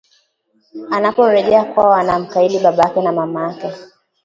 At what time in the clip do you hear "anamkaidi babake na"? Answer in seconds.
1.93-3.11